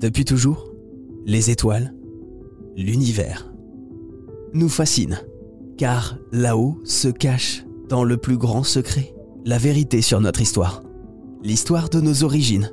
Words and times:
Depuis 0.00 0.24
toujours, 0.24 0.72
les 1.26 1.50
étoiles, 1.50 1.92
l'univers, 2.76 3.52
nous 4.54 4.68
fascinent, 4.68 5.18
car 5.76 6.18
là-haut 6.30 6.78
se 6.84 7.08
cache, 7.08 7.64
dans 7.88 8.04
le 8.04 8.16
plus 8.16 8.36
grand 8.36 8.62
secret, 8.62 9.12
la 9.44 9.58
vérité 9.58 10.00
sur 10.00 10.20
notre 10.20 10.40
histoire. 10.40 10.84
L'histoire 11.42 11.88
de 11.88 12.00
nos 12.00 12.22
origines. 12.22 12.70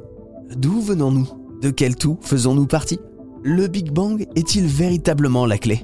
D'où 0.56 0.82
venons-nous? 0.82 1.28
De 1.62 1.72
quel 1.72 1.96
tout 1.96 2.20
faisons-nous 2.22 2.68
partie? 2.68 3.00
Le 3.44 3.68
Big 3.68 3.92
Bang 3.92 4.28
est-il 4.36 4.68
véritablement 4.68 5.48
la 5.48 5.58
clé? 5.58 5.82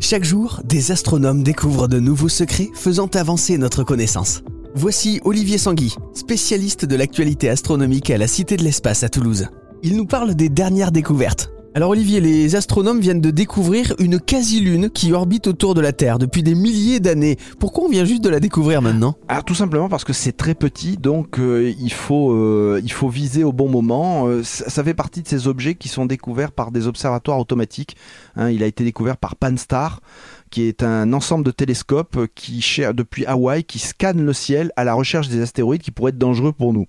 Chaque 0.00 0.24
jour, 0.24 0.60
des 0.66 0.90
astronomes 0.90 1.42
découvrent 1.42 1.88
de 1.88 1.98
nouveaux 1.98 2.28
secrets 2.28 2.68
faisant 2.74 3.08
avancer 3.14 3.56
notre 3.56 3.84
connaissance. 3.84 4.42
Voici 4.74 5.20
Olivier 5.24 5.56
Sanguy, 5.56 5.94
spécialiste 6.12 6.84
de 6.84 6.96
l'actualité 6.96 7.48
astronomique 7.48 8.10
à 8.10 8.18
la 8.18 8.26
Cité 8.26 8.58
de 8.58 8.64
l'Espace 8.64 9.02
à 9.02 9.08
Toulouse. 9.08 9.46
Il 9.86 9.98
nous 9.98 10.06
parle 10.06 10.34
des 10.34 10.48
dernières 10.48 10.92
découvertes. 10.92 11.50
Alors 11.74 11.90
Olivier, 11.90 12.22
les 12.22 12.56
astronomes 12.56 13.00
viennent 13.00 13.20
de 13.20 13.30
découvrir 13.30 13.94
une 13.98 14.18
quasi-lune 14.18 14.88
qui 14.88 15.12
orbite 15.12 15.46
autour 15.46 15.74
de 15.74 15.82
la 15.82 15.92
Terre 15.92 16.18
depuis 16.18 16.42
des 16.42 16.54
milliers 16.54 17.00
d'années. 17.00 17.36
Pourquoi 17.58 17.84
on 17.84 17.88
vient 17.90 18.06
juste 18.06 18.24
de 18.24 18.30
la 18.30 18.40
découvrir 18.40 18.80
maintenant? 18.80 19.16
Alors 19.28 19.44
tout 19.44 19.54
simplement 19.54 19.90
parce 19.90 20.04
que 20.04 20.14
c'est 20.14 20.32
très 20.32 20.54
petit, 20.54 20.96
donc 20.96 21.38
euh, 21.38 21.74
il, 21.78 21.92
faut, 21.92 22.32
euh, 22.32 22.80
il 22.82 22.92
faut 22.92 23.10
viser 23.10 23.44
au 23.44 23.52
bon 23.52 23.68
moment. 23.68 24.26
Euh, 24.26 24.42
ça, 24.42 24.82
fait 24.82 24.94
partie 24.94 25.20
de 25.20 25.28
ces 25.28 25.48
objets 25.48 25.74
qui 25.74 25.88
sont 25.88 26.06
découverts 26.06 26.52
par 26.52 26.70
des 26.70 26.86
observatoires 26.86 27.38
automatiques. 27.38 27.94
Hein, 28.36 28.48
il 28.48 28.62
a 28.62 28.66
été 28.66 28.84
découvert 28.84 29.18
par 29.18 29.36
Pan-STARRS 29.36 30.00
qui 30.54 30.68
est 30.68 30.84
un 30.84 31.12
ensemble 31.12 31.44
de 31.44 31.50
télescopes 31.50 32.28
qui 32.36 32.60
cherche 32.60 32.94
depuis 32.94 33.26
Hawaï, 33.26 33.64
qui 33.64 33.80
scannent 33.80 34.24
le 34.24 34.32
ciel 34.32 34.70
à 34.76 34.84
la 34.84 34.94
recherche 34.94 35.26
des 35.26 35.40
astéroïdes 35.40 35.82
qui 35.82 35.90
pourraient 35.90 36.10
être 36.10 36.18
dangereux 36.18 36.52
pour 36.52 36.72
nous. 36.72 36.86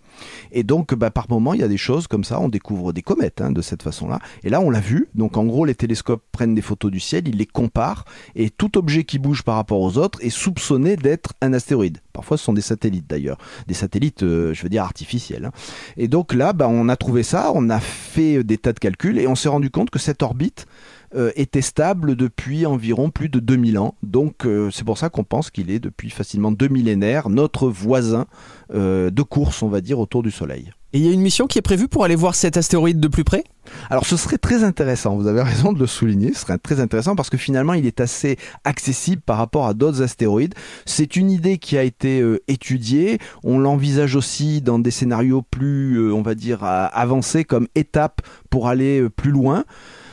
Et 0.52 0.62
donc, 0.62 0.94
bah, 0.94 1.10
par 1.10 1.26
moment, 1.32 1.56
il 1.56 1.62
y 1.62 1.64
a 1.64 1.68
des 1.68 1.76
choses 1.76 2.06
comme 2.06 2.24
ça, 2.24 2.40
on 2.40 2.48
découvre 2.48 2.94
des 2.94 3.02
comètes 3.02 3.42
hein, 3.42 3.52
de 3.52 3.64
cette 3.64 3.82
façon-là. 3.82 4.20
Et 4.44 4.50
là, 4.50 4.62
on 4.62 4.70
l'a 4.70 4.82
vu. 4.82 5.10
Donc, 5.16 5.36
en 5.36 5.46
gros, 5.46 5.66
les 5.66 5.74
télescopes 5.74 6.22
prennent 6.32 6.54
des 6.54 6.62
photos 6.62 6.92
du 6.92 7.00
ciel, 7.00 7.28
ils 7.28 7.38
les 7.38 7.48
comparent, 7.48 8.06
et 8.36 8.52
tout 8.52 8.78
objet 8.78 9.04
qui 9.04 9.18
bouge 9.18 9.42
par 9.42 9.56
rapport 9.56 9.82
aux 9.82 9.98
autres 9.98 10.24
est 10.24 10.30
soupçonné 10.30 10.96
d'être 10.96 11.34
un 11.42 11.52
astéroïde. 11.52 11.98
Parfois, 12.14 12.38
ce 12.38 12.44
sont 12.44 12.54
des 12.54 12.62
satellites 12.62 13.10
d'ailleurs, 13.10 13.40
des 13.66 13.74
satellites, 13.74 14.22
euh, 14.22 14.54
je 14.54 14.62
veux 14.62 14.70
dire 14.70 14.84
artificiels. 14.84 15.46
Hein. 15.46 15.52
Et 15.98 16.08
donc 16.08 16.36
là, 16.36 16.54
bah, 16.54 16.68
on 16.70 16.88
a 16.88 16.96
trouvé 16.98 17.24
ça, 17.24 17.52
on 17.56 17.72
a 17.72 17.80
fait 17.80 18.44
des 18.44 18.60
tas 18.60 18.74
de 18.74 18.80
calculs, 18.80 19.18
et 19.18 19.26
on 19.26 19.34
s'est 19.34 19.50
rendu 19.50 19.72
compte 19.72 19.90
que 19.90 19.98
cette 19.98 20.22
orbite 20.22 20.68
euh, 21.16 21.32
était 21.38 21.62
stable 21.62 22.16
depuis 22.16 22.66
environ 22.66 23.10
plus 23.10 23.30
de 23.30 23.40
2000 23.56 23.80
ans. 23.80 23.96
Donc 24.04 24.46
euh, 24.46 24.70
c'est 24.72 24.84
pour 24.84 24.98
ça 24.98 25.10
qu'on 25.10 25.24
pense 25.24 25.50
qu'il 25.50 25.72
est 25.72 25.80
depuis 25.80 26.10
facilement 26.10 26.52
deux 26.52 26.68
millénaires 26.68 27.30
notre 27.30 27.70
voisin 27.70 28.26
euh, 28.74 29.10
de 29.10 29.22
course, 29.22 29.64
on 29.64 29.70
va 29.70 29.82
dire, 29.82 30.00
autour 30.00 30.24
du 30.24 30.32
Soleil. 30.32 30.72
Et 30.92 31.00
il 31.00 31.06
y 31.06 31.10
a 31.10 31.14
une 31.14 31.22
mission 31.22 31.48
qui 31.48 31.58
est 31.58 31.62
prévue 31.62 31.88
pour 31.88 32.06
aller 32.06 32.16
voir 32.16 32.36
cet 32.36 32.56
astéroïde 32.56 33.00
de 33.00 33.08
plus 33.10 33.24
près? 33.26 33.44
Alors 33.90 34.06
ce 34.06 34.16
serait 34.16 34.38
très 34.38 34.64
intéressant, 34.64 35.16
vous 35.16 35.28
avez 35.28 35.42
raison 35.42 35.74
de 35.74 35.80
le 35.80 35.88
souligner, 35.88 36.34
ce 36.34 36.42
serait 36.42 36.58
très 36.58 36.80
intéressant 36.80 37.16
parce 37.16 37.30
que 37.30 37.38
finalement 37.38 37.74
il 37.74 37.86
est 37.86 38.00
assez 38.00 38.38
accessible 38.64 39.22
par 39.22 39.38
rapport 39.38 39.68
à 39.68 39.74
d'autres 39.74 40.02
astéroïdes. 40.02 40.54
C'est 40.86 41.16
une 41.16 41.32
idée 41.32 41.58
qui 41.58 41.78
a 41.78 41.84
été 41.84 42.24
étudiée, 42.48 43.20
on 43.44 43.60
l'envisage 43.60 44.16
aussi 44.16 44.62
dans 44.62 44.80
des 44.80 44.92
scénarios 44.92 45.42
plus, 45.42 46.12
on 46.14 46.22
va 46.22 46.36
dire, 46.36 46.64
avancés 46.64 47.44
comme 47.44 47.68
étape 47.76 48.22
pour 48.50 48.68
aller 48.70 49.10
plus 49.10 49.32
loin 49.32 49.66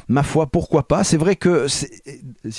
ma 0.09 0.23
foi, 0.23 0.47
pourquoi 0.47 0.87
pas 0.89 1.05
C'est 1.05 1.17
vrai 1.17 1.37
que, 1.37 1.67
si 1.69 1.89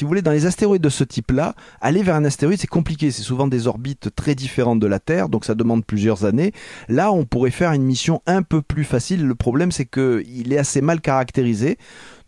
vous 0.02 0.08
voulez, 0.08 0.22
dans 0.22 0.32
les 0.32 0.46
astéroïdes 0.46 0.82
de 0.82 0.90
ce 0.90 1.04
type-là, 1.04 1.56
aller 1.82 2.04
vers 2.04 2.16
un 2.16 2.26
astéroïde, 2.26 2.60
c'est 2.60 2.68
compliqué. 2.68 3.12
C'est 3.12 3.22
souvent 3.22 3.48
des 3.48 3.68
orbites 3.68 4.10
très 4.16 4.36
différentes 4.36 4.80
de 4.80 4.88
la 4.88 5.00
Terre, 5.00 5.30
donc 5.30 5.46
ça 5.46 5.56
demande 5.56 5.86
plusieurs 5.86 6.26
années. 6.26 6.52
Là, 6.90 7.12
on 7.12 7.26
pourrait 7.26 7.52
faire 7.52 7.72
une 7.74 7.84
mission 7.84 8.22
un 8.26 8.44
peu 8.44 8.62
plus 8.62 8.84
facile. 8.84 9.26
Le 9.26 9.36
problème, 9.36 9.72
c'est 9.72 9.86
qu'il 9.86 10.54
est 10.54 10.58
assez 10.58 10.82
mal 10.82 11.02
caractérisé. 11.02 11.78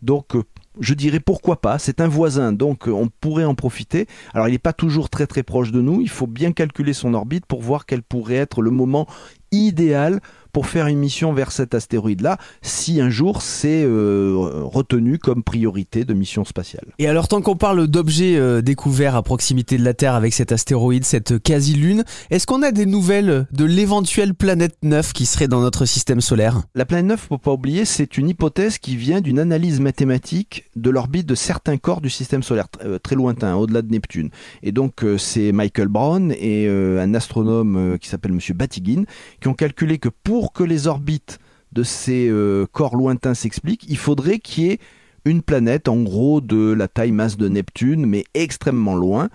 Donc, 0.02 0.36
euh, 0.36 0.42
je 0.80 0.94
dirais 0.94 1.20
pourquoi 1.20 1.60
pas, 1.60 1.78
c'est 1.78 2.00
un 2.00 2.08
voisin, 2.08 2.52
donc 2.52 2.88
euh, 2.88 2.92
on 2.92 3.08
pourrait 3.08 3.44
en 3.44 3.54
profiter. 3.54 4.06
Alors 4.34 4.48
il 4.48 4.52
n'est 4.52 4.58
pas 4.58 4.72
toujours 4.72 5.08
très 5.08 5.26
très 5.26 5.42
proche 5.42 5.72
de 5.72 5.80
nous, 5.80 6.00
il 6.00 6.08
faut 6.08 6.26
bien 6.26 6.52
calculer 6.52 6.92
son 6.92 7.14
orbite 7.14 7.46
pour 7.46 7.62
voir 7.62 7.86
quel 7.86 8.02
pourrait 8.02 8.34
être 8.34 8.62
le 8.62 8.70
moment 8.70 9.06
idéal 9.52 10.20
pour 10.56 10.68
faire 10.68 10.86
une 10.86 10.98
mission 10.98 11.34
vers 11.34 11.52
cet 11.52 11.74
astéroïde-là, 11.74 12.38
si 12.62 13.02
un 13.02 13.10
jour 13.10 13.42
c'est 13.42 13.84
euh, 13.84 14.62
retenu 14.64 15.18
comme 15.18 15.42
priorité 15.42 16.06
de 16.06 16.14
mission 16.14 16.46
spatiale. 16.46 16.86
Et 16.98 17.08
alors 17.08 17.28
tant 17.28 17.42
qu'on 17.42 17.56
parle 17.56 17.86
d'objets 17.86 18.38
euh, 18.38 18.62
découverts 18.62 19.16
à 19.16 19.22
proximité 19.22 19.76
de 19.76 19.84
la 19.84 19.92
Terre 19.92 20.14
avec 20.14 20.32
cet 20.32 20.52
astéroïde, 20.52 21.04
cette 21.04 21.42
quasi-lune, 21.42 22.04
est-ce 22.30 22.46
qu'on 22.46 22.62
a 22.62 22.72
des 22.72 22.86
nouvelles 22.86 23.46
de 23.52 23.64
l'éventuelle 23.66 24.32
planète 24.32 24.78
9 24.80 25.12
qui 25.12 25.26
serait 25.26 25.46
dans 25.46 25.60
notre 25.60 25.84
système 25.84 26.22
solaire? 26.22 26.62
La 26.74 26.86
planète 26.86 27.04
9, 27.04 27.20
faut 27.28 27.36
pas 27.36 27.52
oublier, 27.52 27.84
c'est 27.84 28.16
une 28.16 28.30
hypothèse 28.30 28.78
qui 28.78 28.96
vient 28.96 29.20
d'une 29.20 29.38
analyse 29.38 29.78
mathématique 29.80 30.70
de 30.74 30.88
l'orbite 30.88 31.26
de 31.26 31.34
certains 31.34 31.76
corps 31.76 32.00
du 32.00 32.08
système 32.08 32.42
solaire 32.42 32.68
euh, 32.82 32.98
très 32.98 33.14
lointain, 33.14 33.56
au-delà 33.56 33.82
de 33.82 33.92
Neptune. 33.92 34.30
Et 34.62 34.72
donc 34.72 35.04
c'est 35.18 35.52
Michael 35.52 35.88
Brown 35.88 36.32
et 36.32 36.66
un 36.66 37.12
astronome 37.12 37.98
qui 38.00 38.08
s'appelle 38.08 38.32
Monsieur 38.32 38.54
Batygin 38.54 39.04
qui 39.42 39.48
ont 39.48 39.54
calculé 39.54 39.98
que 39.98 40.08
pour 40.08 40.45
pour 40.46 40.52
que 40.52 40.62
les 40.62 40.86
orbites 40.86 41.40
de 41.72 41.82
ces 41.82 42.28
euh, 42.28 42.66
corps 42.70 42.94
lointains 42.94 43.34
s'expliquent, 43.34 43.84
il 43.88 43.96
faudrait 43.96 44.38
qu'il 44.38 44.62
y 44.62 44.70
ait 44.70 44.78
une 45.24 45.42
planète 45.42 45.88
en 45.88 46.00
gros 46.04 46.40
de 46.40 46.72
la 46.72 46.86
taille 46.86 47.10
masse 47.10 47.36
de 47.36 47.48
Neptune, 47.48 48.06
mais 48.06 48.22
extrêmement 48.32 48.94
loin. 48.94 49.28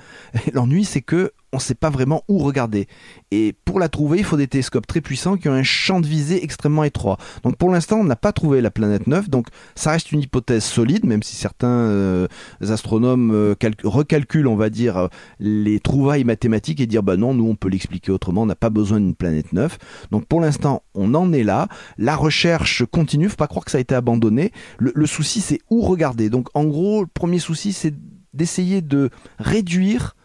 L'ennui, 0.53 0.85
c'est 0.85 1.01
que 1.01 1.33
on 1.53 1.57
ne 1.57 1.61
sait 1.61 1.75
pas 1.75 1.89
vraiment 1.89 2.23
où 2.27 2.37
regarder. 2.39 2.87
Et 3.31 3.53
pour 3.65 3.79
la 3.79 3.89
trouver, 3.89 4.19
il 4.19 4.23
faut 4.23 4.37
des 4.37 4.47
télescopes 4.47 4.87
très 4.87 5.01
puissants 5.01 5.37
qui 5.37 5.49
ont 5.49 5.53
un 5.53 5.63
champ 5.63 5.99
de 5.99 6.07
visée 6.07 6.43
extrêmement 6.43 6.83
étroit. 6.83 7.17
Donc 7.43 7.57
pour 7.57 7.69
l'instant, 7.69 7.97
on 7.97 8.03
n'a 8.03 8.15
pas 8.15 8.31
trouvé 8.31 8.61
la 8.61 8.71
planète 8.71 9.07
9, 9.07 9.29
donc 9.29 9.47
ça 9.75 9.91
reste 9.91 10.11
une 10.11 10.21
hypothèse 10.21 10.63
solide, 10.63 11.05
même 11.05 11.23
si 11.23 11.35
certains 11.35 11.67
euh, 11.67 12.27
astronomes 12.61 13.31
euh, 13.33 13.55
recalculent, 13.83 14.47
on 14.47 14.55
va 14.55 14.69
dire, 14.69 15.09
les 15.39 15.79
trouvailles 15.79 16.23
mathématiques 16.23 16.79
et 16.79 16.87
dire, 16.87 17.03
bah 17.03 17.17
non, 17.17 17.33
nous 17.33 17.47
on 17.47 17.55
peut 17.55 17.69
l'expliquer 17.69 18.11
autrement, 18.11 18.43
on 18.43 18.47
n'a 18.47 18.55
pas 18.55 18.69
besoin 18.69 18.99
d'une 18.99 19.15
planète 19.15 19.53
9. 19.53 19.77
Donc 20.11 20.25
pour 20.25 20.41
l'instant, 20.41 20.83
on 20.93 21.13
en 21.13 21.33
est 21.33 21.43
là. 21.43 21.67
La 21.97 22.15
recherche 22.15 22.85
continue, 22.85 23.29
faut 23.29 23.35
pas 23.35 23.47
croire 23.47 23.65
que 23.65 23.71
ça 23.71 23.77
a 23.77 23.81
été 23.81 23.95
abandonné. 23.95 24.51
Le 24.79 25.05
souci, 25.05 25.41
c'est 25.41 25.59
où 25.69 25.81
regarder. 25.81 26.29
Donc 26.29 26.47
en 26.53 26.65
gros, 26.65 27.01
le 27.01 27.07
premier 27.07 27.39
souci, 27.39 27.73
c'est 27.73 27.93
d'essayer 28.33 28.81
de 28.81 29.09
réduire 29.39 30.15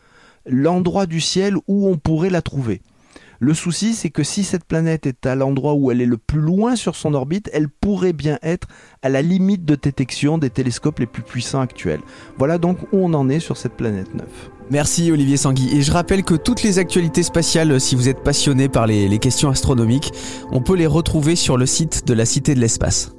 l'endroit 0.46 1.06
du 1.06 1.20
ciel 1.20 1.56
où 1.66 1.88
on 1.88 1.96
pourrait 1.96 2.30
la 2.30 2.42
trouver. 2.42 2.82
Le 3.38 3.52
souci, 3.52 3.94
c'est 3.94 4.08
que 4.08 4.22
si 4.22 4.44
cette 4.44 4.64
planète 4.64 5.06
est 5.06 5.26
à 5.26 5.34
l'endroit 5.34 5.74
où 5.74 5.90
elle 5.90 6.00
est 6.00 6.06
le 6.06 6.16
plus 6.16 6.40
loin 6.40 6.74
sur 6.74 6.96
son 6.96 7.12
orbite, 7.12 7.50
elle 7.52 7.68
pourrait 7.68 8.14
bien 8.14 8.38
être 8.42 8.66
à 9.02 9.10
la 9.10 9.20
limite 9.20 9.64
de 9.66 9.74
détection 9.74 10.38
des 10.38 10.48
télescopes 10.48 11.00
les 11.00 11.06
plus 11.06 11.22
puissants 11.22 11.60
actuels. 11.60 12.00
Voilà 12.38 12.56
donc 12.56 12.78
où 12.92 12.98
on 12.98 13.12
en 13.12 13.28
est 13.28 13.40
sur 13.40 13.58
cette 13.58 13.74
planète 13.74 14.14
9. 14.14 14.24
Merci 14.70 15.12
Olivier 15.12 15.36
Sangui. 15.36 15.68
Et 15.76 15.82
je 15.82 15.92
rappelle 15.92 16.24
que 16.24 16.34
toutes 16.34 16.62
les 16.62 16.78
actualités 16.78 17.22
spatiales, 17.22 17.78
si 17.78 17.94
vous 17.94 18.08
êtes 18.08 18.22
passionné 18.22 18.68
par 18.68 18.86
les, 18.86 19.06
les 19.06 19.18
questions 19.18 19.50
astronomiques, 19.50 20.12
on 20.50 20.62
peut 20.62 20.76
les 20.76 20.86
retrouver 20.86 21.36
sur 21.36 21.58
le 21.58 21.66
site 21.66 22.06
de 22.06 22.14
la 22.14 22.24
Cité 22.24 22.54
de 22.54 22.60
l'Espace. 22.60 23.15